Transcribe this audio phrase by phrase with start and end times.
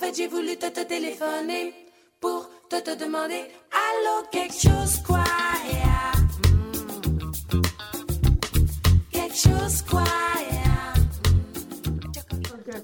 [0.00, 1.74] fait, j'ai voulu te, te téléphoner
[2.20, 5.24] pour te, te demander Allô, quelque chose quoi
[5.70, 6.12] yeah.
[6.42, 7.30] Mm.
[9.90, 10.04] Quoi
[10.50, 10.94] yeah.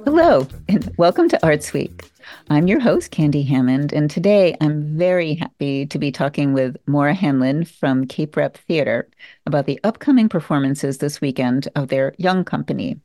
[0.05, 2.05] Hello, and welcome to Arts Week.
[2.51, 7.15] I'm your host, Candy Hammond, and today I'm very happy to be talking with Maura
[7.15, 9.09] Hanlon from Cape Rep Theater
[9.47, 13.01] about the upcoming performances this weekend of their Young Company,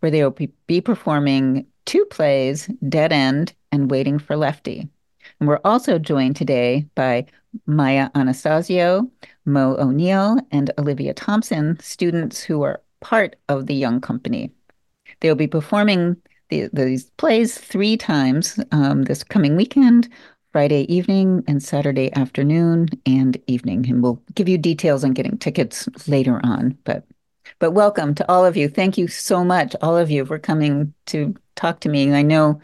[0.00, 0.36] where they will
[0.66, 4.88] be performing two plays, Dead End and Waiting for Lefty.
[5.40, 7.26] And we're also joined today by
[7.66, 9.10] Maya Anastasio,
[9.44, 14.50] Mo O'Neill, and Olivia Thompson, students who are part of the Young Company.
[15.20, 16.16] They'll be performing
[16.50, 20.08] the, these plays three times um, this coming weekend
[20.52, 23.88] Friday evening and Saturday afternoon and evening.
[23.88, 26.78] And we'll give you details on getting tickets later on.
[26.84, 27.04] But
[27.58, 28.68] but welcome to all of you.
[28.68, 32.12] Thank you so much, all of you, for coming to talk to me.
[32.12, 32.60] I know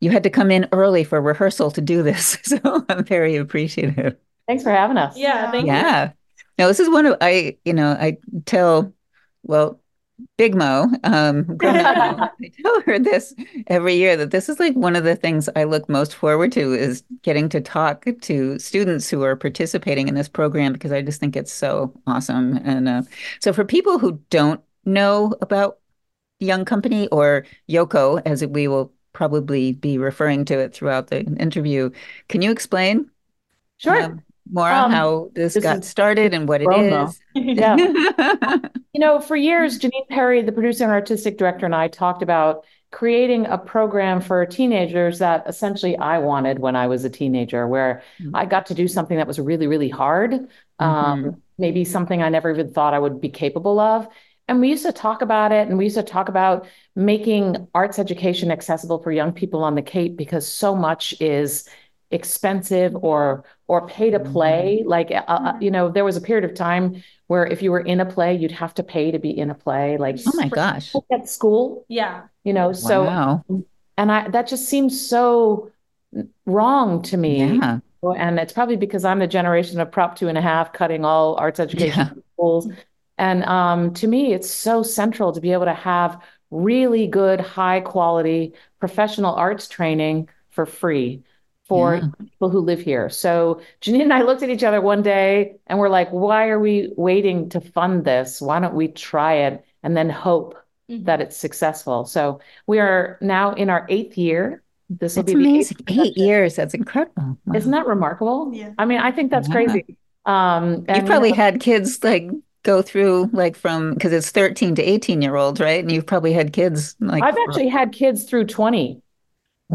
[0.00, 4.16] you had to come in early for rehearsal to do this, so I'm very appreciative.
[4.46, 5.16] Thanks for having us.
[5.16, 6.12] Yeah, thank yeah.
[6.58, 8.92] Now this is one of I, you know, I tell,
[9.42, 9.80] well,
[10.36, 12.30] Big Mo, um, I
[12.62, 13.34] tell her this
[13.66, 16.72] every year that this is like one of the things I look most forward to
[16.72, 21.20] is getting to talk to students who are participating in this program because I just
[21.20, 22.58] think it's so awesome.
[22.64, 23.02] And uh,
[23.40, 25.78] so, for people who don't know about
[26.38, 31.90] Young Company or Yoko, as we will probably be referring to it throughout the interview,
[32.28, 33.10] can you explain?
[33.78, 34.02] Sure.
[34.02, 37.20] Um, more Um, how this, this got started and what it is.
[37.34, 37.80] Yeah.
[38.92, 42.64] You know, for years, Janine Perry, the producer and artistic director, and I talked about
[42.92, 48.02] creating a program for teenagers that essentially I wanted when I was a teenager, where
[48.20, 48.36] Mm-hmm.
[48.36, 50.48] I got to do something that was really, really hard.
[50.78, 54.06] Um, maybe something I never even thought I would be capable of.
[54.46, 57.98] And we used to talk about it, and we used to talk about making arts
[57.98, 61.66] education accessible for young people on the Cape because so much is
[62.10, 64.82] expensive or or pay to play.
[64.86, 67.80] Like, uh, uh, you know, there was a period of time where if you were
[67.80, 69.96] in a play, you'd have to pay to be in a play.
[69.96, 70.94] Like, Oh my gosh.
[71.10, 72.24] at school, Yeah.
[72.44, 72.72] you know.
[72.72, 73.44] So, wow.
[73.96, 75.70] and I that just seems so
[76.46, 77.56] wrong to me.
[77.58, 77.78] Yeah.
[78.16, 81.36] And it's probably because I'm the generation of Prop two and a half, cutting all
[81.36, 82.22] arts education Yeah.
[82.34, 82.68] schools.
[83.16, 87.80] And um, to me, it's so central to be able to have really good, high
[87.80, 91.22] quality professional arts training for free
[91.74, 92.02] for Yeah.
[92.20, 93.08] people who live here.
[93.08, 96.58] So Janine and I looked at each other one day and we're like, why are
[96.60, 98.40] we waiting to fund this?
[98.40, 100.54] Why don't we try it and then hope
[100.90, 101.04] Mhm.
[101.06, 102.04] that it's successful?
[102.04, 104.62] So we are now in our eighth year.
[104.90, 105.78] This will be amazing.
[105.88, 106.56] eighth Eight years.
[106.56, 107.38] That's incredible.
[107.46, 107.54] Wow.
[107.56, 108.50] Isn't that remarkable?
[108.52, 108.70] Yeah.
[108.78, 109.54] I mean, I think that's Yeah.
[109.54, 109.96] crazy.
[110.26, 112.30] Um, and You've probably had kids like
[112.62, 115.82] go through like from because it's 13 to 18 year olds, right?
[115.82, 119.02] And you've probably had kids like I've actually had kids through 20.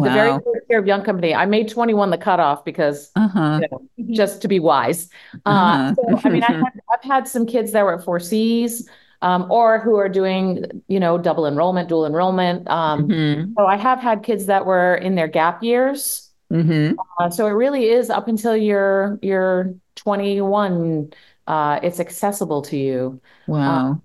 [0.01, 0.41] The very wow.
[0.43, 3.61] first year of Young Company, I made 21 the cutoff because Uh-huh.
[3.61, 5.09] you know, just to be wise.
[5.45, 5.95] Uh, Uh-huh.
[5.95, 8.83] so, I mean, I've had, I've had some kids that were at Four Cs
[9.21, 12.67] um, or who are doing, you know, double enrollment, dual enrollment.
[12.69, 16.29] Um, hmm So I have had kids that were in their gap years.
[16.51, 21.11] hmm Uh, so it really is up until you're you're 21,
[21.47, 23.21] uh, it's accessible to you.
[23.47, 24.01] Wow.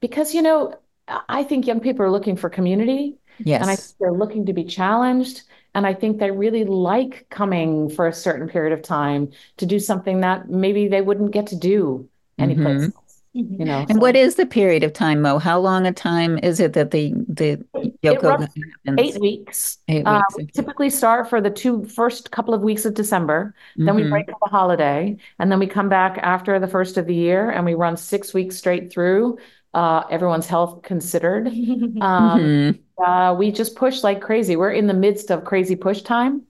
[0.00, 0.74] Because, you know,
[1.08, 4.64] I think young people are looking for community and I think they're looking to be
[4.64, 5.42] challenged.
[5.74, 9.80] And I think they really like coming for a certain period of time to do
[9.80, 12.08] something that maybe they wouldn't get to do
[12.38, 12.94] anyplace Mhm.
[12.94, 13.80] else, you know.
[13.88, 15.38] And so- what is the period of time, Mo?
[15.38, 17.64] How long a time is it that the the
[18.04, 18.48] Yoko runs
[18.86, 18.98] happens?
[19.00, 19.78] Eight weeks.
[19.88, 20.36] Eight Uh, weeks.
[20.36, 23.52] we typically start for the two first couple of weeks of December.
[23.76, 24.10] Then we Mhm.
[24.10, 27.50] break up a holiday, and then we come back after the first of the year,
[27.50, 29.38] and we run six weeks straight through.
[29.72, 31.48] Uh, everyone's health considered.
[32.00, 32.78] Um, Mhm.
[32.98, 34.56] Uh, we just push like crazy.
[34.56, 36.42] We're in the midst of crazy push time.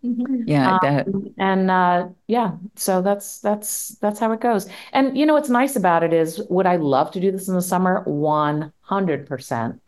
[0.46, 4.68] Yeah, that Um, and uh, yeah, so that's that's that's how it goes.
[4.92, 7.54] And you know what's nice about it is, would I love to do this in
[7.54, 8.02] the summer?
[8.04, 9.80] One hundred percent.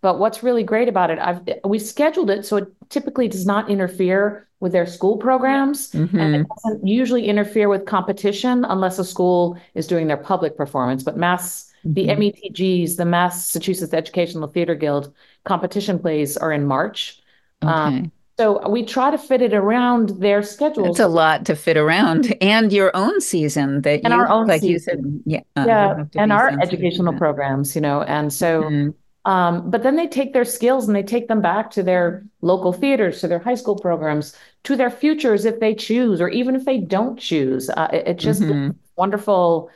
[0.00, 3.70] But what's really great about it, I've we scheduled it so it typically does not
[3.70, 6.40] interfere with their school programs, and Mhm.
[6.42, 11.02] it doesn't usually interfere with competition unless a school is doing their public performance.
[11.02, 12.10] But Mass, the Mhm.
[12.10, 15.12] METGs, the Massachusetts Educational Theater Guild
[15.44, 17.20] competition plays are in March.
[17.62, 20.86] Um, so we try to fit it around their schedule.
[20.90, 24.48] It's a lot to fit around and your own season that And you, our own
[24.48, 25.22] like you said, season.
[25.24, 25.40] yeah.
[25.56, 28.94] uh, yeah, you have to and our educational programs, you know, and so, Mhm.
[29.24, 32.72] um, but then they take their skills and they take them back to their local
[32.72, 36.64] theaters, to their high school programs, to their futures if they choose, or even if
[36.64, 37.70] they don't choose.
[37.70, 38.74] Uh, it, it just Mhm.
[38.96, 39.70] wonderful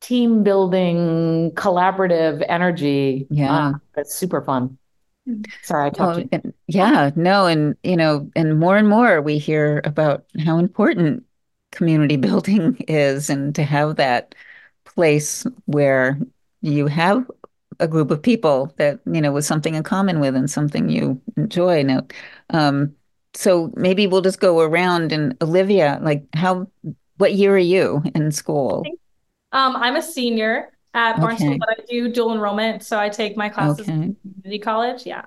[0.00, 3.30] team building, collaborative energy.
[3.30, 3.74] Yeah.
[3.74, 4.78] Uh, it's super fun.
[5.62, 9.20] Sorry, I talked Oh, to and yeah, no, and you know, and more and more
[9.20, 11.24] we hear about how important
[11.72, 14.34] community building is, and to have that
[14.84, 16.18] place where
[16.62, 17.30] you have
[17.80, 21.20] a group of people that, you know, with something in common with and something you
[21.36, 21.82] enjoy.
[21.82, 22.06] Now,
[22.50, 22.94] um,
[23.34, 26.68] so maybe we'll just go around and Olivia, like how,
[27.16, 28.94] what year are you in school?
[29.52, 31.58] Um, I'm a senior at Barnstable, Okay.
[31.58, 33.92] but I do dual enrollment, so I take my classes Okay.
[33.92, 35.06] in community college.
[35.06, 35.26] Yeah.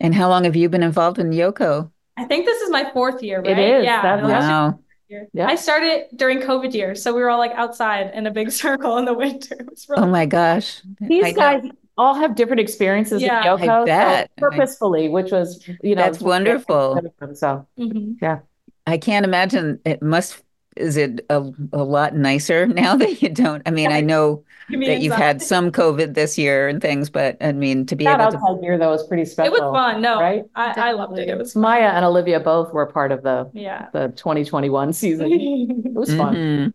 [0.00, 1.90] And how long have you been involved in Yoko?
[2.16, 3.58] I think this is my fourth year, It right?
[3.58, 3.84] is.
[3.84, 4.02] Yeah.
[4.02, 4.78] That's- Wow.
[5.08, 5.28] year.
[5.32, 5.46] Yeah.
[5.48, 8.98] I started during COVID year, so we were all like outside in a big circle
[8.98, 9.56] in the winter.
[9.88, 10.82] Really Oh my gosh.
[11.00, 11.36] These I know.
[11.36, 11.64] guys
[11.98, 13.40] all have different experiences Yeah.
[13.40, 14.30] in Yoko, I so bet.
[14.38, 17.00] purposefully, which was, you know, That's wonderful.
[17.34, 18.40] So Mhm.
[18.86, 20.42] I can't imagine it must,
[20.76, 21.42] is it a,
[21.72, 23.62] a lot nicer now that you don't?
[23.66, 27.10] I mean, I know Give me that you've had some COVID this year and things,
[27.10, 29.54] but I mean, to be that able to, outside year though was pretty special.
[29.54, 30.00] It was fun.
[30.00, 30.44] No, right?
[30.54, 31.28] I, I loved it.
[31.28, 31.62] It was fun.
[31.62, 33.88] Maya and Olivia both were part of the Yeah.
[33.92, 35.30] the 2021 season.
[35.84, 36.34] It was fun.
[36.34, 36.72] Mhm.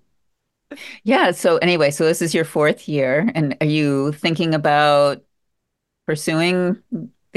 [1.04, 1.32] Yeah.
[1.32, 5.24] So anyway, so this is your fourth year, and are you thinking about
[6.06, 6.78] pursuing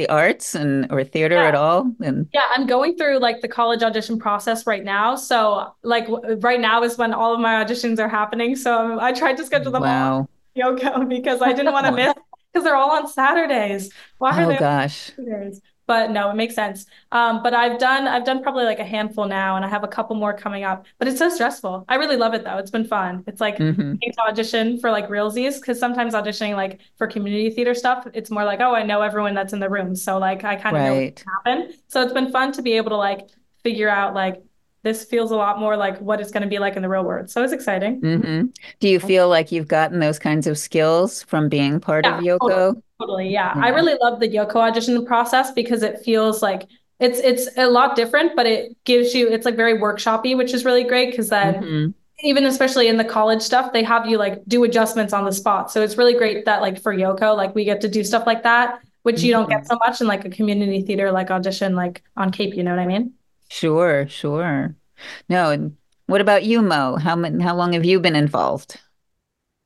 [0.01, 1.49] the arts and or theater Yeah.
[1.49, 1.93] at all?
[2.03, 5.17] And Yeah, I'm going through like the college audition process right now.
[5.17, 8.55] So like w- right now is when all of my auditions are happening.
[8.57, 10.29] So um, I tried to schedule them all wow.
[10.57, 12.15] on Yoko because I didn't want to miss
[12.53, 13.93] because they're all on Saturdays.
[14.19, 15.13] Why are Oh they on gosh.
[15.19, 15.61] Saturdays?
[15.91, 16.87] But no, it makes sense.
[17.11, 19.89] Um, but I've done I've done probably like a handful now, and I have a
[19.89, 20.87] couple more coming up.
[20.99, 21.85] But it's so stressful.
[21.89, 22.59] I really love it though.
[22.59, 23.25] It's been fun.
[23.27, 27.51] It's like hmm getting to audition for like realsies because sometimes auditioning like for community
[27.51, 29.97] theater stuff, it's more like, oh, I know everyone that's in the room.
[29.97, 31.25] So like I kind of know Right.
[31.45, 31.75] what happen.
[31.89, 33.29] So it's been fun to be able to like
[33.65, 34.43] figure out like
[34.85, 37.05] this feels a lot more like what it's going to be like in the real
[37.05, 37.31] world.
[37.31, 38.03] So it's exciting.
[38.03, 38.47] hmm
[38.81, 42.77] Do you feel like you've gotten those kinds of skills from being part of Yoko?
[42.77, 42.83] Totally.
[43.21, 43.53] Yeah.
[43.57, 46.69] I really love the Yoko audition process because it feels like
[46.99, 50.65] it's it's a lot different, but it gives you it's like very workshoppy, which is
[50.65, 51.95] really great because then Mhm.
[52.23, 55.71] even especially in the college stuff, they have you like do adjustments on the spot.
[55.71, 58.43] So it's really great that like for Yoko, like we get to do stuff like
[58.43, 62.03] that, which you don't get so much in like a community theater like audition like
[62.17, 63.15] on Cape, you know what I mean?
[63.49, 64.75] Sure, sure.
[65.29, 65.77] No, and
[66.07, 66.97] what about you, Mo?
[66.97, 68.79] How many, how long have you been involved?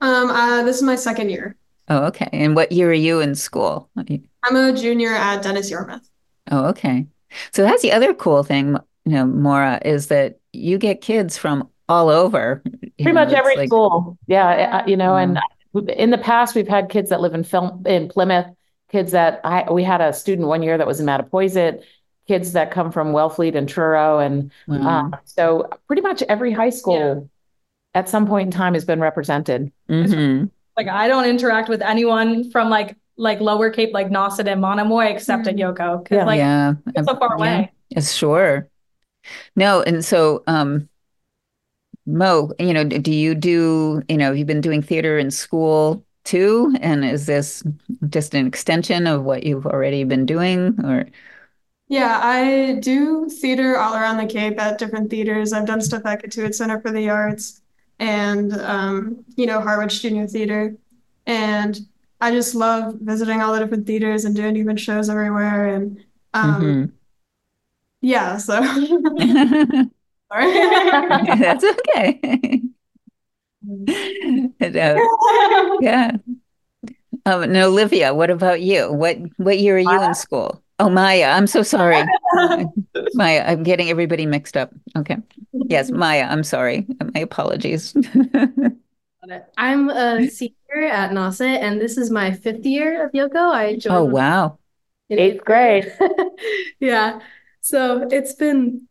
[0.00, 1.56] Um, uh, this is my second year.
[1.88, 2.28] Oh, okay.
[2.32, 3.90] And what year are you in school?
[3.96, 6.08] I'm a junior at Dennis Yarmouth.
[6.50, 7.06] Oh, okay.
[7.52, 11.68] So that's the other cool thing, you know, Maura, is that you get kids from
[11.88, 12.62] all over.
[12.64, 14.16] Pretty know, much every like- school.
[14.26, 15.38] Yeah, you know, and
[15.88, 18.46] in the past we've had kids that live in film in Plymouth,
[18.90, 21.82] kids that I we had a student one year that was in Mattapoisett,
[22.28, 25.10] kids that come from Wellfleet and Truro, and Wow.
[25.12, 27.28] uh, so pretty much every high school
[27.94, 29.72] at some point in time has been represented.
[29.90, 30.50] Mhm.
[30.76, 35.04] Like I don't interact with anyone from like like Lower Cape, like Nauset and Monomoy,
[35.06, 36.02] except at Yoko.
[36.02, 36.24] Because Yeah.
[36.24, 36.74] like Yeah.
[36.94, 37.36] it's so far Yeah.
[37.36, 37.72] away.
[37.90, 38.68] Yes, sure.
[39.56, 40.88] No, and so um
[42.06, 46.74] Mo, you know, do you do, you know, you've been doing theater in school too?
[46.80, 47.62] And is this
[48.10, 51.06] just an extension of what you've already been doing or
[51.88, 55.52] Yeah, I do theater all around the Cape at different theaters.
[55.52, 57.60] I've done stuff at Cotuit Center for the Arts
[57.98, 60.76] and um, you know, Harwich Junior Theater.
[61.26, 61.78] And
[62.20, 65.66] I just love visiting all the different theaters and doing even shows everywhere.
[65.74, 66.92] And um,
[68.00, 68.60] yeah, so.
[70.30, 72.62] That's okay.
[74.60, 74.96] Uh,
[75.80, 76.10] yeah.
[77.26, 78.92] Um, and Olivia, what about you?
[78.92, 80.62] What what year are you in school?
[80.78, 82.04] Oh, Maya, I'm so sorry.
[83.14, 84.72] Maya, I'm getting everybody mixed up.
[84.96, 85.16] Okay.
[85.68, 86.86] Yes, Maya, I'm sorry.
[87.14, 87.94] My apologies.
[89.56, 93.50] I'm a senior at Nauset, and this is my fifth year of Yoko.
[93.52, 94.58] I joined Oh, wow.
[95.08, 95.92] in Eighth grade.
[96.80, 97.20] Yeah.
[97.60, 98.88] So it's been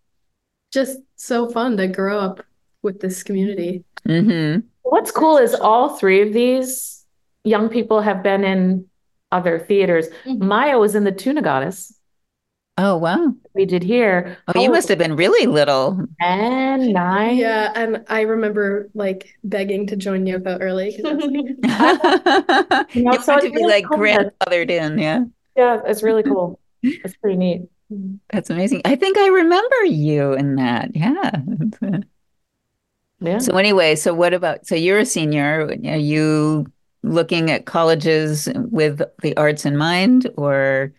[0.72, 2.44] just so fun to grow up
[2.82, 3.84] with this community.
[4.06, 7.06] hmm What's cool is all three of these
[7.44, 8.88] young people have been in
[9.32, 10.08] other theaters.
[10.26, 10.40] Mhm.
[10.40, 11.94] Maya was in the Tuna Goddess
[12.78, 13.34] Oh, wow.
[13.54, 14.36] we did here.
[14.48, 16.06] Oh, you must have been really little.
[16.20, 17.38] And nine.
[17.38, 23.12] Yeah, and I remember like begging to join Yoko early because I like, You know,
[23.12, 25.24] want so to be really like cool that- grandfathered in, yeah.
[25.56, 26.60] Yeah, it's really cool.
[26.82, 27.62] It's pretty neat.
[28.32, 28.82] That's amazing.
[28.86, 30.96] I think I remember you in that.
[30.96, 31.32] Yeah.
[33.20, 33.38] Yeah.
[33.38, 35.62] So anyway, so what about, so you're a senior.
[35.86, 36.66] Are you
[37.04, 40.92] looking at colleges with the arts in mind or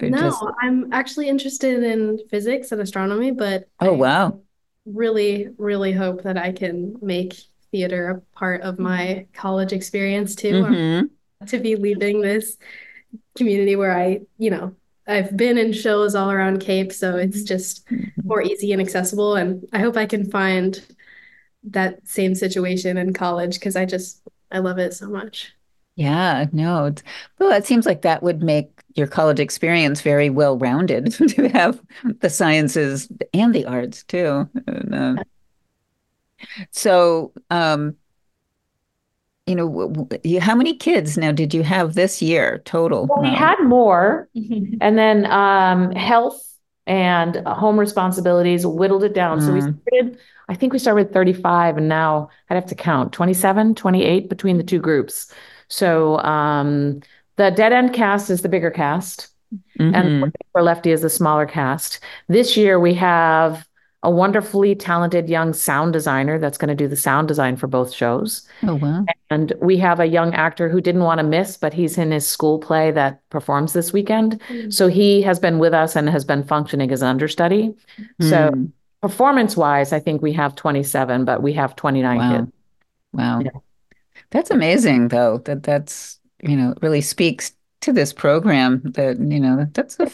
[0.00, 4.40] or no, just, I'm actually interested in physics and astronomy, but oh, I wow.
[4.86, 7.34] really, really hope that I can make
[7.72, 10.80] theater a part of my college experience too.
[10.80, 11.10] hmm
[11.46, 12.58] to be leaving this
[13.36, 14.76] community where I, you know,
[15.08, 17.86] I've been in shows all around Cape, so it's just
[18.24, 19.36] more easy and accessible.
[19.36, 20.80] And I hope I can find
[21.64, 24.22] that same situation in college because I just
[24.52, 25.52] I love it so much.
[25.94, 26.86] Yeah, no.
[26.86, 27.02] It's,
[27.38, 31.80] well, it seems like that would make your college experience very well rounded to have
[32.20, 34.48] the sciences and the arts too.
[34.66, 35.16] And, uh,
[36.70, 37.96] so, um,
[39.46, 43.06] you know, w- w- you, how many kids now did you have this year total?
[43.08, 46.48] Well, we Um, had more, and then um, health
[46.86, 49.40] and home responsibilities whittled it down.
[49.40, 49.78] So we Mm.
[49.86, 50.18] started,
[50.48, 54.58] I think we started with 35, and now I'd have to count 27, 28 between
[54.58, 55.32] the two groups.
[55.68, 57.00] So um,
[57.36, 59.28] the Dead End cast is the bigger cast,
[59.78, 60.32] and mhm.
[60.52, 62.00] for Lefty is the smaller cast.
[62.28, 63.66] This year we have
[64.04, 67.92] a wonderfully talented young sound designer that's going to do the sound design for both
[67.92, 68.48] shows.
[68.64, 69.04] Oh, wow.
[69.30, 72.26] And we have a young actor who didn't want to miss, but he's in his
[72.26, 74.40] school play that performs this weekend.
[74.70, 77.76] So he has been with us and has been functioning as an understudy.
[78.20, 82.36] So Mm, performance wise, I think we have 27, but we have 29 wow.
[82.36, 82.52] kids.
[83.12, 83.40] Wow.
[83.40, 83.50] Yeah.
[84.30, 89.66] That's amazing, though, that that's, you know, really speaks to this program that, you know,
[89.72, 90.10] that's a,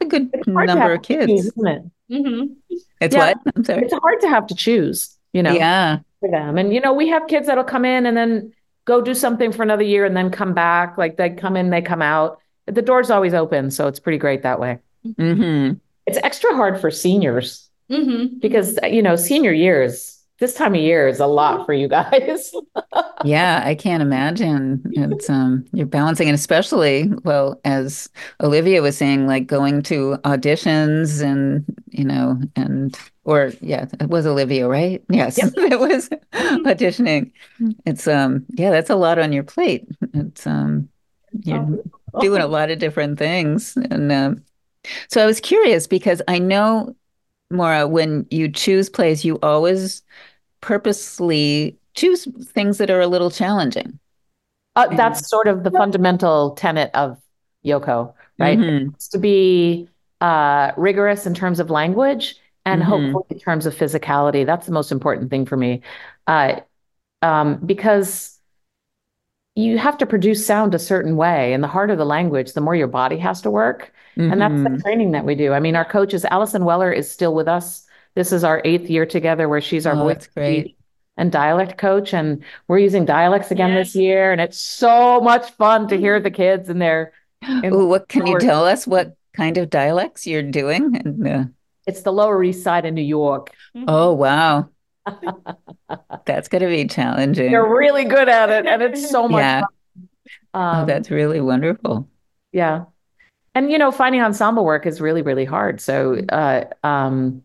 [0.00, 1.52] a good It's hard to number of to choose, kids.
[1.56, 1.82] isn't it?
[2.10, 3.18] hmm It's Yeah.
[3.26, 3.38] what?
[3.54, 3.82] I'm sorry.
[3.82, 5.98] It's hard to have to choose, you know, Yeah.
[6.20, 6.58] for them.
[6.58, 8.52] And, you know, we have kids that'll come in and then
[8.84, 10.98] go do something for another year and then come back.
[10.98, 12.38] Like they come in, they come out.
[12.66, 13.70] The door's always open.
[13.70, 14.78] So it's pretty great that way.
[15.18, 15.72] hmm
[16.06, 20.11] It's extra hard for seniors hmm because, you know, senior years,
[20.42, 22.52] this time of year is a lot for you guys.
[23.24, 24.82] Yeah, I can't imagine.
[24.90, 28.10] It's um you're balancing and especially well as
[28.42, 34.26] Olivia was saying like going to auditions and you know and or yeah, it was
[34.26, 35.04] Olivia, right?
[35.08, 35.38] Yes.
[35.38, 35.52] Yep.
[35.56, 36.08] It was
[36.66, 37.30] auditioning.
[37.86, 39.86] It's um yeah, that's a lot on your plate.
[40.12, 40.88] It's um
[41.44, 41.78] you're
[42.20, 44.42] doing a lot of different things and um
[45.08, 46.96] so I was curious because I know
[47.52, 50.02] Maura when you choose plays you always
[50.62, 53.98] purposely choose things that are a little challenging.
[54.74, 57.18] Uh, that's sort of the fundamental tenet of
[57.64, 58.58] Yoko, right?
[58.58, 58.94] Mhm.
[58.94, 59.88] It's to be
[60.22, 62.86] uh, rigorous in terms of language and Mhm.
[62.86, 64.46] hopefully in terms of physicality.
[64.46, 65.82] That's the most important thing for me.
[66.26, 66.60] Uh,
[67.22, 68.38] um, because
[69.54, 72.74] you have to produce sound a certain way, and the harder the language, the more
[72.74, 73.92] your body has to work.
[74.30, 75.52] And that's the training that we do.
[75.52, 77.86] I mean, our coach is Allison Weller is still with us.
[78.14, 80.76] This is our eighth year together where she's our Oh, voice great.
[81.16, 82.12] and dialect coach.
[82.14, 83.78] And we're using dialects again Yeah.
[83.78, 84.32] this year.
[84.32, 88.26] And it's so much fun to hear the kids and their in Ooh, what can
[88.26, 90.96] you tell us what kind of dialects you're doing?
[90.96, 91.44] And uh,
[91.86, 93.50] it's the Lower East Side of New York.
[93.88, 94.68] oh wow,
[96.24, 97.50] that's going to be challenging.
[97.50, 99.60] They're really good at it, and it's so much Yeah.
[99.62, 99.68] fun.
[100.54, 102.08] Oh, Um, that's really wonderful.
[102.52, 102.84] yeah.
[103.54, 105.80] And you know, finding ensemble work is really, really hard.
[105.80, 107.42] So uh, um,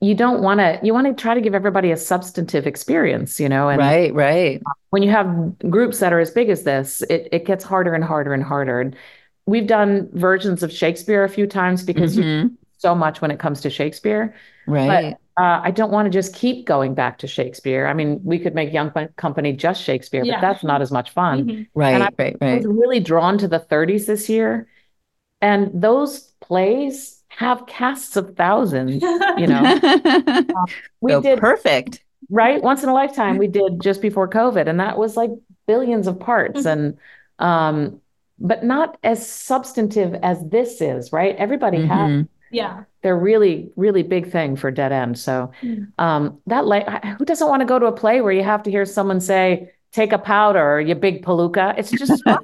[0.00, 3.48] you don't want to, you want to try to give everybody a substantive experience, you
[3.48, 4.62] know, and Right, right.
[4.90, 8.04] when you have groups that are as big as this, it, it gets harder and
[8.04, 8.80] harder and harder.
[8.80, 8.94] And
[9.46, 12.50] we've done versions of Shakespeare a few times because you Mhm.
[12.76, 14.34] so much when it comes to Shakespeare.
[14.68, 15.16] Right.
[15.36, 17.86] Uh, I don't want to just keep going back to Shakespeare.
[17.86, 20.34] I mean, we could make Young Company just Shakespeare, Yeah.
[20.34, 21.44] but that's not as much fun.
[21.44, 21.66] Mhm.
[21.74, 24.68] Right, and I- right, I was really drawn to the 30s this year.
[25.40, 29.02] And those plays have casts of thousands,
[29.38, 29.62] you know.
[31.00, 32.02] We So did, perfect.
[32.28, 32.60] right?
[32.62, 35.30] Once in a lifetime, we did just before COVID, and that was like
[35.66, 36.66] billions of parts.
[36.66, 36.98] And
[37.38, 38.00] um,
[38.40, 41.36] but not as substantive as this is, right?
[41.36, 42.28] Everybody has Mhm.
[42.50, 42.84] Yeah.
[43.02, 45.18] they're really, really big thing for Dead End.
[45.18, 45.52] So
[45.98, 46.86] um, that like
[47.18, 49.70] who doesn't want to go to a play where you have to hear someone say,
[49.92, 51.74] take a powder, you big palooka?
[51.78, 52.38] It's just fun,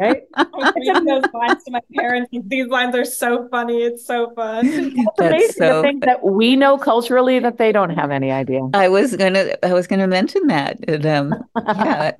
[0.00, 0.22] right?
[0.34, 2.30] I reading those lines to my parents.
[2.46, 3.82] These lines are so funny.
[3.82, 4.66] It's so fun.
[4.72, 8.30] It's That's amazing so- the things that we know culturally that they don't have any
[8.30, 8.60] idea.
[8.74, 10.78] I was gonna I was gonna mention that.
[10.88, 11.34] And, um,
[11.66, 12.12] yeah,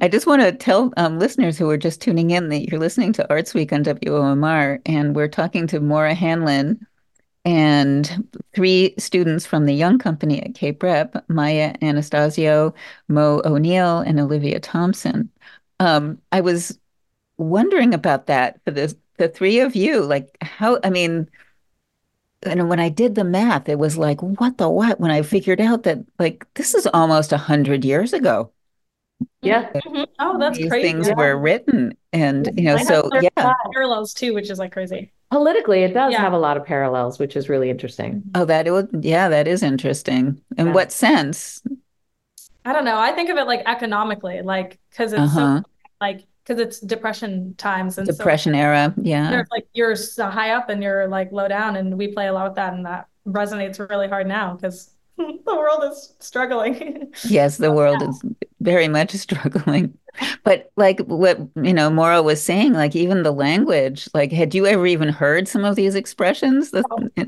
[0.00, 3.12] I just want to tell um, listeners who are just tuning in that you're listening
[3.14, 6.84] to Arts Week on WOMR, and we're talking to Maura Hanlon
[7.44, 12.74] and three students from the Young Company at Cape Rep, Maya Anastasio,
[13.08, 15.30] Mo O'Neill, and Olivia Thompson.
[15.80, 16.78] Um, I was
[17.38, 20.02] wondering about that for the the three of you.
[20.02, 21.28] Like how, I mean,
[22.42, 25.00] and when I did the math, it was like, what the what?
[25.00, 28.52] When I figured out that like this is almost a hundred years ago.
[29.42, 29.70] Yeah.
[29.72, 30.06] Mhm.
[30.18, 30.88] Oh, that's These crazy.
[30.88, 31.14] things Yeah.
[31.14, 31.96] were written.
[32.12, 33.54] And you know, so yeah.
[33.72, 35.12] Parallels too, which is like crazy.
[35.30, 36.20] Politically, it does Yeah.
[36.20, 38.22] have a lot of parallels, which is really interesting.
[38.34, 40.40] Oh, that it would yeah, that is interesting.
[40.56, 40.72] In Yeah.
[40.72, 41.62] what sense?
[42.64, 42.98] I don't know.
[42.98, 45.58] I think of it like economically, like because it's Uh-huh.
[45.58, 45.62] so
[46.00, 48.94] like because it's depression times and Depression so era.
[49.00, 49.30] Yeah.
[49.30, 52.32] there's like you're so high up and you're like low down, and we play a
[52.32, 57.12] lot with that, and that resonates really hard now because the world is struggling.
[57.28, 58.22] Yes, the world is
[58.60, 59.96] very much struggling.
[60.44, 64.66] But like what, you know, Maura was saying, like even the language, like had you
[64.66, 66.70] ever even heard some of these expressions?
[66.70, 66.84] The-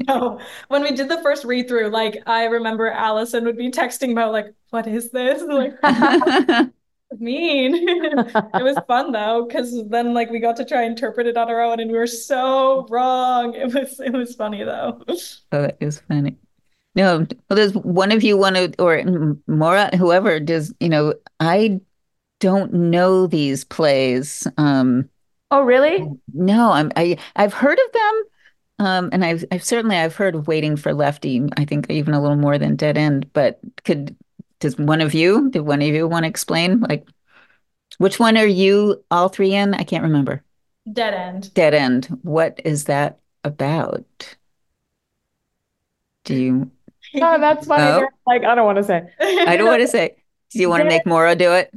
[0.09, 4.13] No, when we did the first read through, like I remember Allison would be texting
[4.13, 5.43] about like, what is this?
[5.43, 5.75] Like
[7.19, 7.89] mean.
[7.89, 11.49] It was fun though, because then like we got to try and interpret it on
[11.49, 13.55] our own and we were so wrong.
[13.55, 15.03] It was it was funny though.
[15.53, 16.37] Oh, it was funny.
[16.97, 19.03] No, well, does one of you want to, or
[19.47, 21.81] Maura, whoever does, you know, I
[22.41, 24.47] don't know these plays.
[24.59, 25.09] Um,
[25.51, 26.07] Oh, really?
[26.33, 28.23] no, I'm, I, I've heard of them.
[28.79, 32.21] Um, and I've, I've certainly, I've heard of Waiting for Lefty, I think even a
[32.21, 34.17] little more than Dead End, but could,
[34.61, 36.81] does one of you, did one of you want to explain?
[36.81, 37.07] Like,
[37.99, 39.75] which one are you all three in?
[39.75, 40.45] I can't remember.
[40.93, 41.55] Dead end.
[41.55, 42.07] Dead End.
[42.23, 44.37] What is that about?
[46.25, 46.71] Do you,
[47.23, 47.83] Oh, that's funny.
[47.83, 49.03] They're Like, I don't want to say.
[49.21, 50.17] I don't want to say,
[50.53, 51.73] do you want to make Maura do it?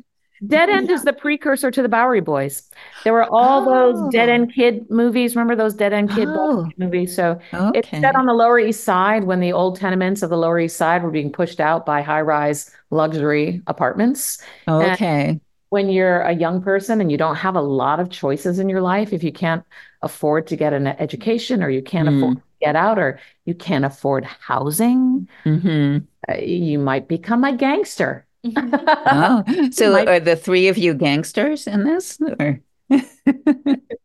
[0.47, 2.69] Dead End is the precursor to the Bowery Boys.
[3.03, 4.33] There were all those Dead Oh.
[4.33, 5.35] End Kid movies.
[5.35, 6.65] Remember those Dead End Kid Oh.
[6.77, 7.13] movies?
[7.13, 7.37] So
[7.75, 7.99] it's Okay.
[7.99, 11.03] set on the Lower East Side when the old tenements of the Lower East Side
[11.03, 14.41] were being pushed out by high-rise luxury apartments.
[14.65, 15.41] Okay.
[15.71, 18.81] When you're a young person and you don't have a lot of choices in your
[18.81, 19.63] life, if you can't
[20.01, 22.17] afford to get an education or you can't Mm.
[22.17, 25.97] afford to get out or you can't afford housing, hmm
[26.29, 28.25] uh, you might become a gangster.
[28.57, 32.19] Oh, so Might- are the three of you gangsters in this?
[32.39, 32.59] Or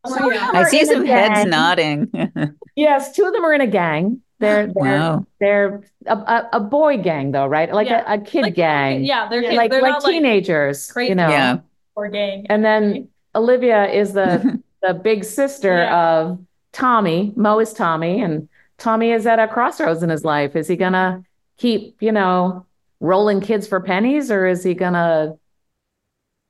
[0.06, 2.10] Some of I see some heads nodding.
[2.76, 4.20] Yes, two of them are in a gang.
[4.40, 5.26] They're they're Wow.
[5.38, 7.72] they're a, a, a boy gang though, right?
[7.72, 8.02] Like Yeah.
[8.12, 9.04] a, a kid Like, gang.
[9.04, 9.54] Yeah, they're kids.
[9.56, 11.10] Like They're like not like teenagers, crazy.
[11.10, 11.28] you know.
[11.28, 11.58] Yeah.
[11.94, 12.46] or gang.
[12.50, 16.08] And then Olivia is the the big sister Yeah.
[16.18, 17.32] of Tommy.
[17.36, 20.54] Mo is Tommy, and Tommy is at a crossroads in his life.
[20.56, 21.24] Is he gonna
[21.56, 22.66] keep, you know,
[23.00, 25.36] rolling kids for pennies, or is he gonna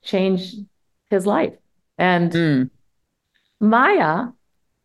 [0.02, 0.54] change
[1.10, 1.54] his life?
[1.98, 2.70] And Mm.
[3.60, 4.28] Maya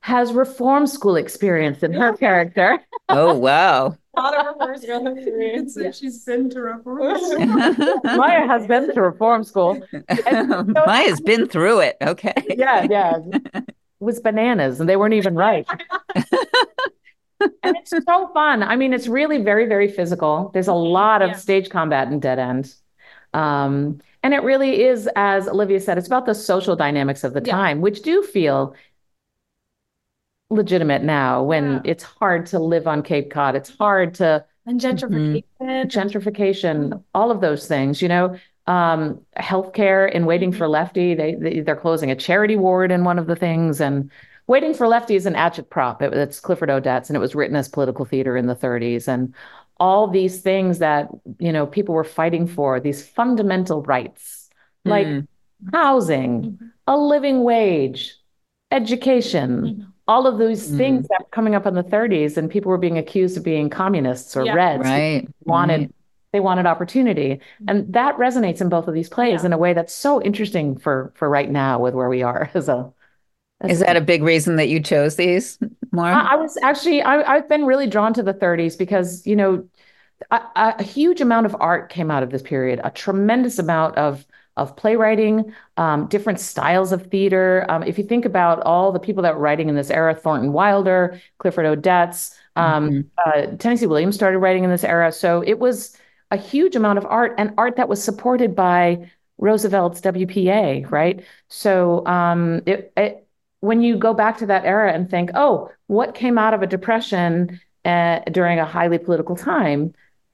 [0.01, 2.79] has reform school experience in her character.
[3.11, 3.97] Oh, wow.
[4.15, 5.75] Not a reverse girl It's experience.
[5.77, 7.17] like she's been to reform.
[8.03, 9.81] Maya has been to reform school.
[10.85, 11.97] Maya's been through it.
[12.03, 12.33] Okay.
[12.55, 13.17] Yeah, yeah.
[13.99, 15.67] Was bananas and they weren't even right.
[17.63, 18.63] And it's so fun.
[18.63, 20.49] I mean, it's really very, very physical.
[20.53, 21.35] There's a lot of Yeah.
[21.37, 22.73] stage combat in Dead End.
[23.33, 27.41] Um, and it really is, as Olivia said, it's about the social dynamics of the
[27.45, 27.51] Yeah.
[27.53, 28.75] time, which do feel
[30.49, 31.81] legitimate now when Yeah.
[31.85, 33.55] it's hard to live on Cape Cod.
[33.55, 35.43] It's hard to And gentrification.
[35.61, 38.35] gentrification, all of those things, you know,
[38.69, 41.15] um, healthcare and waiting for Lefty.
[41.15, 44.11] They, they they're closing a charity ward in one of the things, and
[44.47, 46.01] waiting for Lefty is an agitprop.
[46.03, 49.33] It, it's Clifford Odets, and it was written as political theater in the 30s, and
[49.79, 54.49] all these things that you know people were fighting for, these fundamental rights
[54.85, 55.27] like Mm.
[55.73, 58.15] housing, a living wage,
[58.71, 59.93] education.
[60.07, 60.77] All of those Mm.
[60.77, 63.69] things that were coming up in the 30s, and people were being accused of being
[63.69, 64.55] communists or Yeah.
[64.55, 65.27] Reds Right.
[65.45, 65.91] wanted right.
[66.31, 69.47] They wanted opportunity and that resonates in both of these plays Yeah.
[69.47, 72.69] in a way that's so interesting for for right now with where we are as
[72.69, 72.91] a
[73.61, 75.57] as Is that a big reason that you chose these,
[75.91, 79.35] More, I, I was actually I, I've been really drawn to the 30s because you
[79.35, 79.67] know
[80.31, 84.25] a, a huge amount of art came out of this period a tremendous amount of
[84.57, 89.23] of playwriting um, different styles of theater um, if you think about all the people
[89.23, 93.05] that were writing in this era Thornton Wilder Clifford Odets um, Mhm.
[93.25, 95.11] uh, Tennessee Williams started writing in this era.
[95.13, 95.95] So it was
[96.31, 101.23] a huge amount of art and art that was supported by Roosevelt's WPA, right?
[101.47, 103.27] So um, it, it,
[103.61, 106.67] when you go back to that era and think, oh, what came out of a
[106.67, 109.93] depression uh, during a highly political time?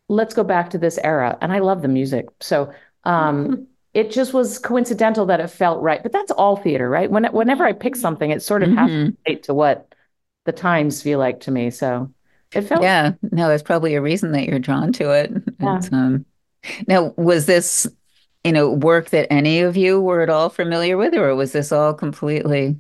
[0.10, 1.38] Let's go back to this era.
[1.42, 2.28] And I love the music.
[2.42, 6.04] So um, it just was coincidental that it felt right.
[6.04, 7.10] But that's all theater, right?
[7.10, 9.94] When, whenever I pick something, it sort of has to relate to what
[10.46, 11.70] the times feel like to me.
[11.70, 12.12] So
[12.56, 15.32] it felt Yeah, no, that's probably a reason that you're drawn to it.
[15.60, 15.80] Yeah.
[15.92, 16.26] Um,
[16.88, 17.88] now, was this,
[18.44, 21.72] you know, work that any of you were at all familiar with, or was this
[21.72, 22.80] all completely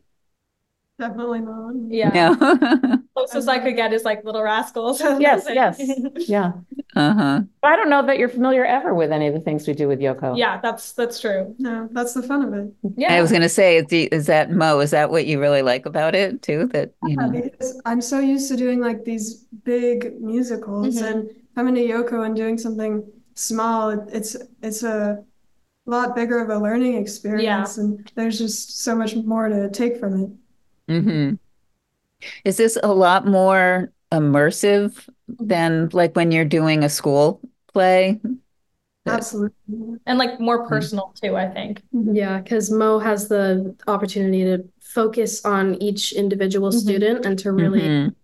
[0.98, 1.74] Definitely not.
[1.90, 2.10] Yeah.
[2.10, 3.00] no?
[3.16, 5.02] Closest I could get is like Little Rascals.
[5.20, 5.82] Yes, yes.
[6.30, 6.54] Yeah.
[6.96, 7.42] Uh-huh.
[7.62, 9.90] But I don't know that you're familiar ever with any of the things we do
[9.90, 10.38] with Yoko.
[10.38, 11.54] Yeah, that's that's true.
[11.60, 12.74] No, that's the fun of it.
[12.96, 13.14] Yeah.
[13.14, 14.80] I was going to say, is, the, is that Mo?
[14.80, 16.68] Is that what you really like about it too?
[16.68, 21.12] That you Yeah, know, because I'm so used to doing like these big musicals Mhm.
[21.12, 23.04] and coming to Yoko and doing something
[23.34, 23.90] small.
[23.90, 25.24] It's it's a
[25.88, 27.84] a lot bigger of a learning experience, yeah.
[27.84, 30.30] and there's just so much more to take from it.
[30.88, 31.38] Hmm
[32.44, 37.42] Is this a lot more immersive than like when you're doing a school
[37.74, 38.20] play?
[39.08, 39.54] Absolutely.
[40.06, 41.84] And like more personal too, I think.
[41.94, 42.16] Mhm.
[42.16, 46.80] Yeah, because Mo has the opportunity to focus on each individual Mhm.
[46.80, 48.16] student and to really Mhm.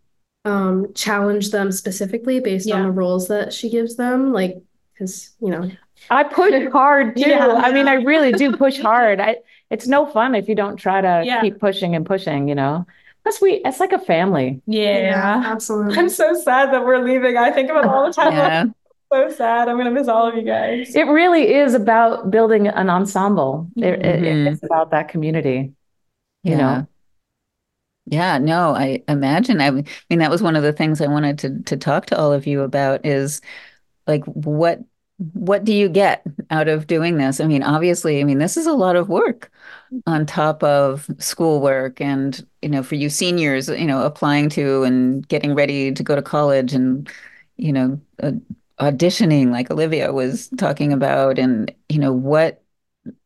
[0.44, 4.34] um, challenge them specifically based on the roles that she gives them.
[4.34, 4.58] Like,
[4.94, 5.70] because, you know,
[6.10, 7.30] I push hard too.
[7.30, 7.54] Yeah.
[7.54, 9.20] I mean, I really do push hard.
[9.20, 9.38] I,
[9.72, 11.42] it's no fun if you don't try to Yeah.
[11.42, 12.86] keep pushing and pushing, you know.
[13.24, 14.62] Plus, we it's like a family.
[14.68, 15.42] Yeah.
[15.46, 15.98] absolutely.
[15.98, 17.38] I'm so sad that we're leaving.
[17.38, 18.34] I think about it all the time.
[18.34, 18.66] Yeah.
[19.14, 19.68] So sad.
[19.68, 20.96] I'm gonna miss all of you guys.
[20.96, 23.68] It really is about building an ensemble.
[23.76, 24.54] It, it- Mhm.
[24.54, 25.74] it's about that community.
[26.44, 26.58] You know.
[26.62, 26.84] Yeah.
[28.06, 29.60] Yeah, no, I imagine.
[29.62, 29.86] I mean,
[30.20, 32.62] that was one of the things I wanted to to talk to all of you
[32.62, 33.42] about is
[34.08, 34.80] like what
[35.34, 37.40] what do you get out of doing this?
[37.40, 39.52] I mean, obviously, I mean, this is a lot of work
[40.08, 45.28] on top of schoolwork and, you know, for you seniors, you know, applying to and
[45.28, 47.10] getting ready to go to college and,
[47.58, 48.32] you know, uh,
[48.80, 52.64] auditioning like Olivia was talking about and, you know, what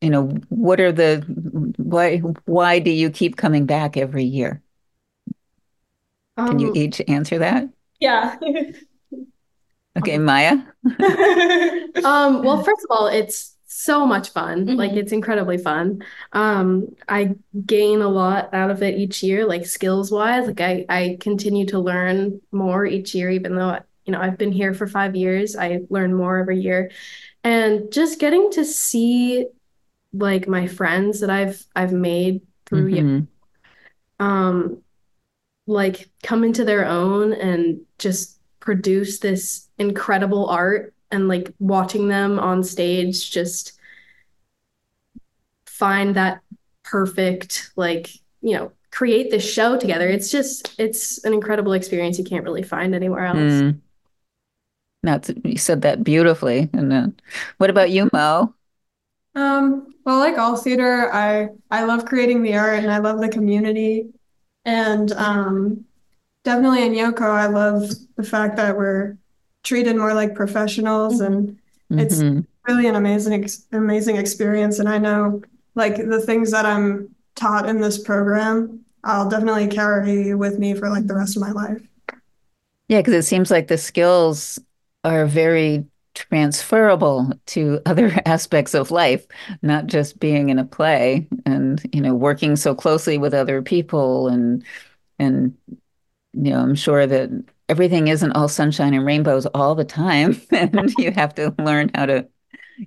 [0.02, 1.18] you know, what are the
[1.78, 4.62] why why do you keep coming back every year?
[6.38, 7.70] Can you um, each answer that?
[8.00, 8.38] Yeah.
[9.98, 10.58] Okay, Maya.
[12.04, 14.74] um, well, first of all, it's so much fun.
[14.78, 14.98] Like, Mhm.
[14.98, 16.04] it's incredibly fun.
[16.32, 20.48] Um, I gain a lot out of it each year, like skills wise.
[20.48, 24.52] Like, I, I continue to learn more each year, even though, you know, I've been
[24.52, 25.56] here for five years.
[25.56, 26.92] I learn more every year.
[27.44, 29.48] And just getting to see
[30.14, 33.28] like my friends that I've I've made through Mhm.
[34.20, 34.82] um
[35.68, 38.35] like come into their own and just
[38.66, 43.80] produce this incredible art and like watching them on stage just
[45.66, 46.42] find that
[46.84, 48.10] perfect like
[48.42, 52.64] you know create this show together it's just it's an incredible experience you can't really
[52.64, 53.80] find anywhere else Mm.
[55.06, 56.70] That's you said that beautifully.
[56.74, 57.16] And then,
[57.58, 58.54] what about you, Mo?
[59.36, 63.30] Um, well, like all theater, I I love creating the art and I love the
[63.30, 64.10] community.
[64.66, 65.86] And um,
[66.46, 69.18] definitely in Yoko, I love the fact that we're
[69.64, 71.58] treated more like professionals and
[71.92, 72.46] It's- Mhm.
[72.68, 74.80] really an amazing amazing experience.
[74.80, 75.42] And I know
[75.76, 80.90] like the things that I'm taught in this program, I'll definitely carry with me for
[80.90, 81.82] like the rest of my life.
[82.88, 84.58] Yeah, because it seems like the skills
[85.04, 89.28] are very transferable to other aspects of life,
[89.62, 94.28] not just being in a play and, you know, working so closely with other people
[94.28, 94.64] and
[95.20, 95.54] and
[96.36, 97.30] you know, I'm sure that
[97.70, 102.06] everything isn't all sunshine and rainbows all the time, and you have to learn how
[102.06, 102.28] to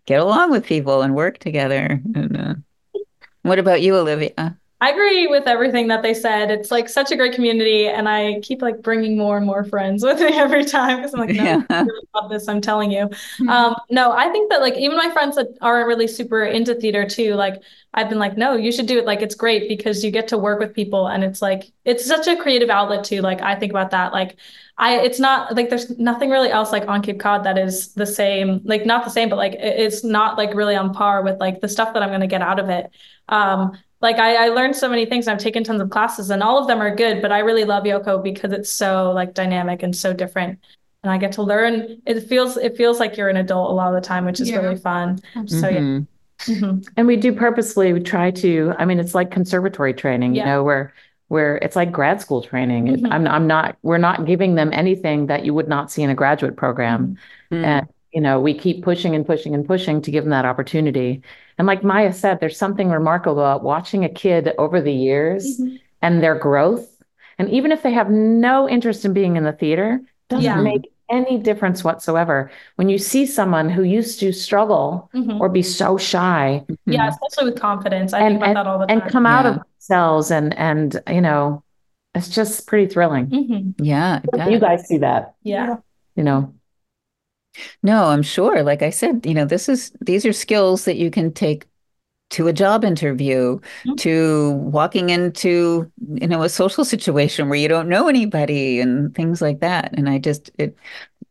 [0.07, 2.01] get along with people and work together.
[2.15, 2.55] And uh,
[3.43, 4.59] what about you, Olivia?
[4.81, 6.53] I agree with everything that they said.
[6.53, 10.05] It's like such a great community, and I keep like bringing more and more friends
[10.05, 11.63] with me every time because I'm like, no, Yeah.
[11.69, 12.47] I really love this.
[12.47, 13.11] I'm telling you.
[13.49, 17.05] Um, no, I think that like even my friends that aren't really super into theater
[17.09, 17.61] too, like
[17.93, 19.05] I've been like, no, you should do it.
[19.05, 22.29] Like it's great because you get to work with people, and it's like it's such
[22.29, 23.21] a creative outlet too.
[23.21, 24.13] Like I think about that.
[24.13, 24.37] Like
[24.77, 28.07] I, it's not like there's nothing really else like on Cape Cod that is the
[28.07, 28.61] same.
[28.65, 31.69] Like not the same, but like it's not like really on par with like the
[31.69, 32.91] stuff that I'm gonna get out of it.
[33.29, 35.27] Um, like I, I learned so many things.
[35.29, 37.21] I've taken tons of classes, and all of them are good.
[37.23, 40.59] But I really love Yoko because it's so like dynamic and so different.
[41.03, 42.01] And I get to learn.
[42.07, 44.51] It feels it feels like you're an adult a lot of the time, which is
[44.51, 44.59] Yeah.
[44.59, 45.19] really fun.
[45.47, 45.79] So yeah.
[45.81, 46.07] Mhm.
[46.41, 46.89] Mhm.
[46.97, 50.63] And we do purposely we try to, I mean, it's like conservatory training, you know,
[50.63, 50.93] where
[51.29, 52.89] where it's like grad school training.
[52.89, 53.13] It- Mhm.
[53.13, 56.15] I'm I'm not we're not giving them anything that you would not see in a
[56.15, 57.17] graduate program.
[57.53, 57.65] Mm.
[57.65, 61.23] And you know, we keep pushing and pushing and pushing to give them that opportunity.
[61.59, 65.81] And like Maya said, there's something remarkable about watching a kid over the years Mhm.
[66.03, 66.89] and their growth.
[67.39, 70.61] And even if they have no interest in being in the theater, doesn't Yeah.
[70.61, 72.51] make any difference whatsoever.
[72.77, 75.41] When you see someone who used to struggle Mhm.
[75.41, 78.13] or be so shy Yeah, especially with confidence.
[78.13, 79.11] I and think about and, that all the and time.
[79.11, 81.63] come out of themselves and and you know,
[82.15, 83.27] it's just pretty thrilling.
[83.29, 83.75] Mhm.
[83.79, 85.77] Yeah, You guys see that, Yeah.
[86.15, 86.53] you know.
[87.83, 88.63] No, I'm sure.
[88.63, 91.67] Like I said, you know, this is these are skills that you can take
[92.31, 93.97] to a job interview, Mhm.
[93.99, 99.43] to walking into, you know, a social situation where you don't know anybody and things
[99.43, 99.95] like that.
[99.99, 100.77] And I just it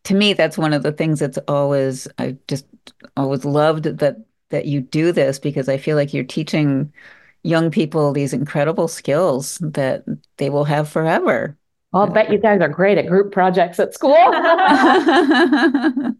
[0.06, 2.66] to me, that's one of the things that's always I just
[3.18, 4.18] always loved that
[4.50, 6.94] that you do this because I feel like you're teaching
[7.44, 10.06] young people these incredible skills that
[10.38, 11.58] they will have forever.
[11.94, 14.16] I'll bet you guys are great at group projects at school.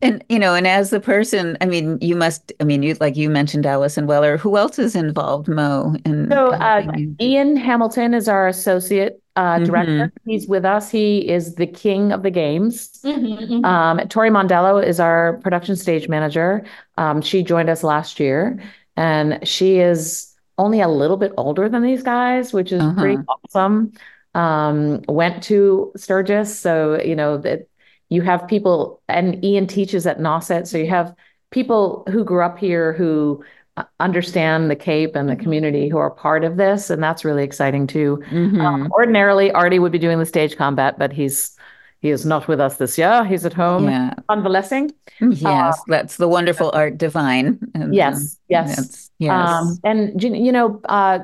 [0.00, 3.16] And you know, and as the person, I mean, you must, I mean, you like
[3.16, 4.36] you mentioned Allison Weller.
[4.36, 5.96] Who else is involved, Mo?
[6.04, 6.86] In So uh.
[7.20, 10.12] Ian Hamilton is our associate uh, director.
[10.24, 10.90] He's with us.
[10.90, 13.00] He is the king of the games.
[13.04, 13.64] Mhm, mhm.
[13.64, 16.64] Um, Tori Mondello is our production stage manager.
[16.96, 18.62] Um, she joined us last year,
[18.96, 23.36] and she is only a little bit older than these guys, which is pretty Uh-huh.
[23.44, 23.92] awesome.
[24.34, 27.68] Um, went to Sturgis, so you know that
[28.08, 31.14] you have people, and Ian teaches at Nauset, so you have
[31.50, 33.42] people who grew up here who
[33.78, 37.44] uh, understand the Cape and the community who are part of this, and that's really
[37.44, 38.22] exciting too.
[38.30, 38.60] Mhm.
[38.60, 41.55] Um, ordinarily, Artie would be doing the stage combat, but he's
[42.00, 43.24] he is not with us this year.
[43.24, 44.14] He's at home Yeah.
[44.28, 44.92] convalescing.
[45.20, 47.58] Yes, that's the wonderful art divine.
[47.74, 49.10] And, um, Yes, yes.
[49.18, 49.32] Yes.
[49.32, 51.20] Um, and you know, uh,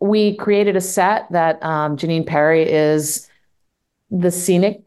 [0.00, 3.28] we created a set that um, Janine Perry is
[4.10, 4.84] the scenic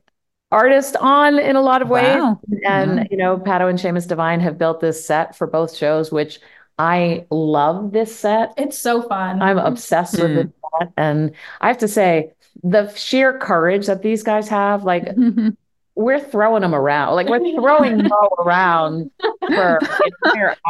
[0.51, 2.19] artist on in a lot of ways.
[2.21, 2.39] Wow.
[2.65, 3.05] And Wow.
[3.09, 6.39] you know, Pato and Seamus Divine have built this set for both shows, which
[6.77, 8.53] I love this set.
[8.57, 9.41] It's so fun.
[9.41, 10.49] I'm obsessed with it.
[10.97, 15.07] And I have to say, the sheer courage that these guys have, like
[15.95, 19.11] we're throwing them around, like we're throwing Mo around
[19.47, 19.79] for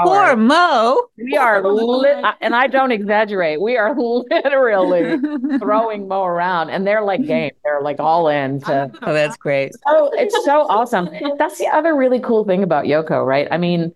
[0.04, 0.36] Poor.
[0.36, 1.02] Mo.
[1.18, 3.62] We are lit, and I don't exaggerate.
[3.62, 5.18] We are literally
[5.60, 7.52] throwing Mo around, and they're like game.
[7.64, 8.92] They're like all in to.
[9.02, 9.72] Oh, that's great.
[9.86, 11.10] Oh, it's so awesome.
[11.38, 13.48] That's the other really cool thing about Yoko, right?
[13.52, 13.94] I mean,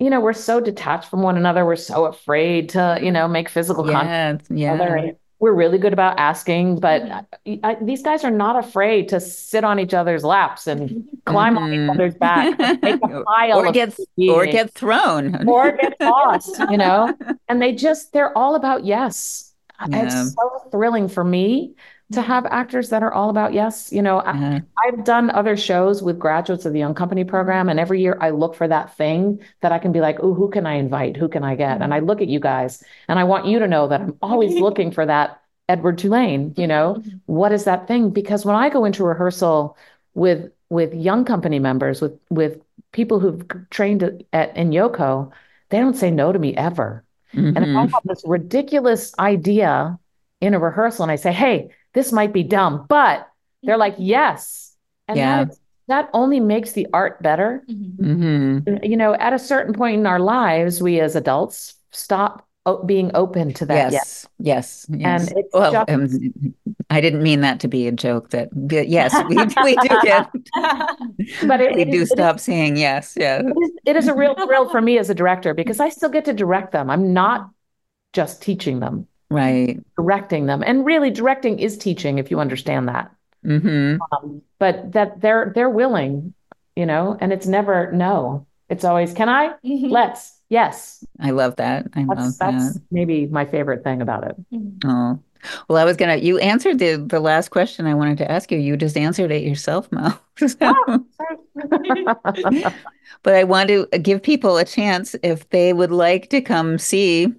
[0.00, 1.64] you know, we're so detached from one another.
[1.64, 4.96] We're so afraid to, you know, make physical contact Yeah, other.
[4.98, 5.12] yeah.
[5.44, 7.24] And We're really good about asking, but I,
[7.62, 11.72] I- these guys are not afraid to sit on each other's laps and climb on
[11.72, 11.90] each Mhm.
[11.94, 15.46] other's back, make a pile or get or get thrown.
[15.48, 17.14] or get lost, you know?
[17.48, 19.52] And they just, they're all about yes.
[19.88, 20.04] Yeah.
[20.06, 21.74] It's so thrilling for me
[22.12, 22.30] to mm-hmm.
[22.30, 23.92] have actors that are all about yes.
[23.92, 24.60] You know, I, Yeah.
[24.84, 28.30] I've done other shows with graduates of the Young Company program, and every year I
[28.30, 31.16] look for that thing that I can be like, oh, who can I invite?
[31.16, 31.74] Who can I get?
[31.74, 31.92] And mm-hmm.
[31.94, 34.90] I look at you guys, and I want you to know that I'm always looking
[34.90, 36.96] for that Edward Tulane, you know?
[36.98, 37.18] Mm-hmm.
[37.26, 38.10] What is that thing?
[38.10, 39.76] Because when I go into rehearsal
[40.14, 42.60] with with young company members, with with
[42.92, 45.30] people who've trained at in Yoko,
[45.70, 47.04] they don't say no to me ever.
[47.56, 49.98] And if I have this ridiculous idea
[50.40, 53.28] in a rehearsal and I say, hey, this might be dumb, but
[53.62, 54.74] they're like, yes.
[55.08, 55.44] And Yeah.
[55.44, 57.62] that, is- that only makes the art better.
[57.70, 58.62] Mhm.
[58.62, 58.88] Mhm.
[58.88, 63.10] You know, at a certain point in our lives, we as adults stop o- being
[63.14, 63.92] open to that.
[63.92, 65.28] Yes, yes, yes.
[65.28, 66.08] And it's Well, just- um,
[66.90, 68.30] I didn't mean that to be a joke.
[68.30, 70.28] That, but yes, we we do get
[71.46, 73.14] But it, we it do is- it is- stop saying yes.
[73.16, 73.40] Yeah.
[73.40, 76.08] it is, it is a real thrill for me as a director because I still
[76.10, 76.90] get to direct them.
[76.90, 77.48] I'm not
[78.12, 79.80] just teaching them, Right.
[79.96, 80.62] directing them.
[80.64, 83.10] And really, directing is teaching if you understand that.
[83.44, 86.34] hmm Um, but that they're they're willing,
[86.76, 88.46] you know, and it's never no.
[88.68, 89.54] It's always, can I?
[89.64, 89.90] Mhm.
[89.90, 90.40] Let's.
[90.48, 91.04] Yes.
[91.20, 91.86] I love that.
[91.94, 92.82] I That's love that's that.
[92.90, 94.36] maybe my favorite thing about it.
[94.84, 95.18] Oh,
[95.68, 96.16] well, I was gonna.
[96.16, 98.58] You answered the the last question I wanted to ask you.
[98.58, 100.12] You just answered it yourself, Mo.
[100.38, 101.04] So-
[103.22, 107.32] but I want to give people a chance if they would like to come see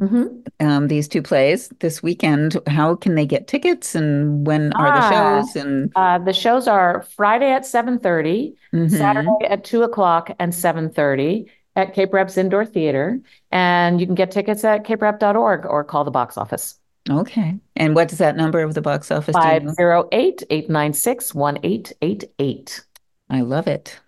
[0.00, 0.46] Mhm.
[0.60, 2.56] um, these two plays this weekend.
[2.68, 5.10] How can they get tickets, and when are the Ah.
[5.42, 5.56] shows?
[5.56, 8.90] And Uh, the shows are Friday at 7:30, Mhm.
[8.90, 13.20] Saturday at 2 o'clock and 7:30 at Cape Rep's Indoor Theater.
[13.50, 16.78] And you can get tickets at caperep.org or call the box office.
[17.10, 17.56] Okay.
[17.76, 19.34] And what is that number of the box office?
[19.34, 19.72] Do you know?
[19.74, 22.84] 508 896 1888.
[23.30, 23.98] I love it.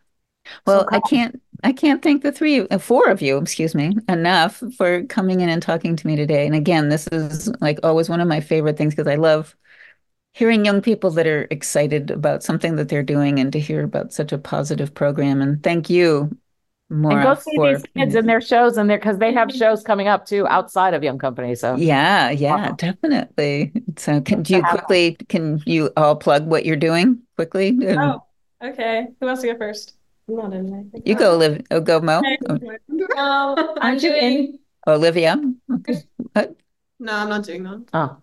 [0.66, 4.62] Well, I can't I can't thank the three uh, four of you, excuse me, enough
[4.76, 6.46] for coming in and talking to me today.
[6.46, 9.56] And again, this is like always one of my favorite things because I love
[10.34, 14.12] hearing young people that are excited about something that they're doing and to hear about
[14.12, 15.42] such a positive program.
[15.42, 16.36] And thank you,
[17.08, 19.52] And Maura, go see for these kids in their shows and their because they have
[19.52, 21.54] shows coming up too outside of Young Company.
[21.56, 22.76] So Yeah, yeah, Awesome.
[22.76, 23.72] definitely.
[23.96, 27.76] So can do you quickly can you all plug what you're doing quickly?
[27.96, 28.22] Oh,
[28.62, 29.08] okay.
[29.20, 29.96] Who wants to go first?
[30.38, 30.90] I'm not in.
[30.94, 31.00] I.
[31.04, 31.62] You go, Liv.
[31.70, 32.22] Oh, go, Mo.
[32.48, 32.58] Oh,
[33.16, 34.58] Um, I'm doing.
[34.86, 35.36] Olivia.
[35.72, 36.02] Okay.
[36.32, 36.56] What?
[36.98, 37.84] No, I'm not doing that.
[37.94, 38.16] oh,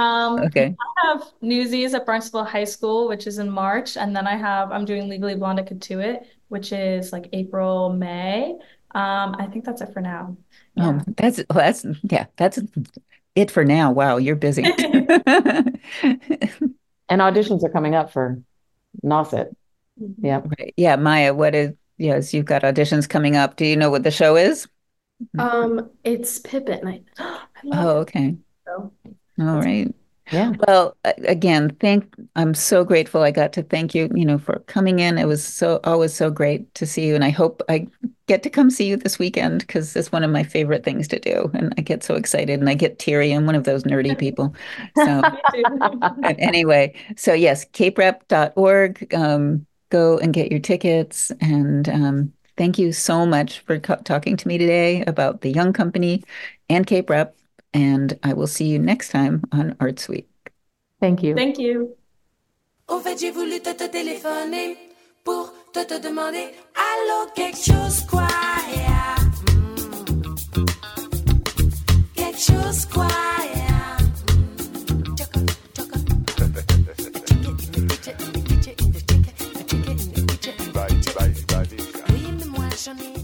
[0.00, 0.74] Um, Okay.
[0.78, 4.72] I have Newsies at Barnstable High School, which is in March, and then I have
[4.72, 8.56] I'm doing Legally Blonde at Cotuit, which is like April, May.
[8.94, 10.36] Um, I think that's it for now.
[10.78, 12.58] Oh, that's well, that's yeah, that's
[13.34, 13.92] it for now.
[13.92, 14.62] Wow, you're busy.
[14.78, 15.80] and
[17.08, 18.40] auditions are coming up for
[19.04, 19.54] Nauset.
[20.20, 20.42] Yeah.
[20.58, 20.74] Right.
[20.76, 23.56] Yeah, Maya, what is yes, you've got auditions coming up.
[23.56, 24.68] Do you know what the show is?
[25.38, 27.04] Um, it's Pippin.
[27.18, 28.36] I, I love Oh, okay.
[28.66, 28.92] So,
[29.40, 29.92] All right.
[30.30, 30.54] Yeah.
[30.66, 34.98] Well, again, thank I'm so grateful I got to thank you, you know, for coming
[34.98, 35.18] in.
[35.18, 37.86] It was so always so great to see you and I hope I
[38.26, 41.20] get to come see you this weekend because it's one of my favorite things to
[41.20, 43.32] do and I get so excited and I get teary.
[43.32, 44.54] I'm one of those nerdy people.
[44.96, 45.22] So
[46.24, 51.30] anyway, so yes, caperep.org um, go and get your tickets.
[51.40, 55.72] And um, thank you so much for co- talking to me today about the Young
[55.72, 56.24] Company
[56.68, 57.36] and Cape Rep.
[57.72, 60.28] And I will see you next time on Arts Week.
[61.00, 61.34] Thank you.
[61.34, 61.96] Thank you.
[62.88, 64.76] Au fait, j'ai voulu te, te téléphoner
[65.24, 68.28] pour te, te demander Allô, quelque chose quoi?
[68.74, 69.16] Yeah.
[69.46, 70.66] Mm.
[72.14, 73.33] Quelque chose quoi?
[82.86, 83.23] Action.